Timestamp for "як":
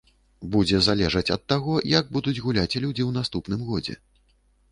1.99-2.09